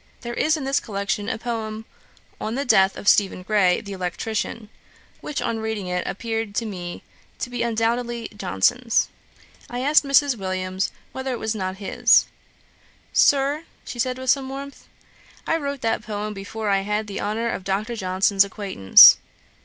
[0.22, 1.84] 'There is in this collection a poem
[2.40, 4.70] 'On the Death of Stephen Grey, the Electrician;'[*]
[5.20, 7.04] which, on reading it, appeared to me
[7.38, 9.08] to be undoubtedly Johnson's.
[9.70, 10.36] I asked Mrs.
[10.36, 12.26] Williams whether it was not his.
[13.12, 14.88] 'Sir, (said she, with some warmth,)
[15.46, 17.94] I wrote that poem before I had the honour of Dr.
[17.94, 19.18] Johnson's acquaintance.'